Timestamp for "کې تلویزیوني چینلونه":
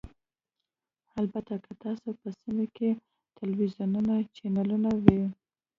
2.75-4.91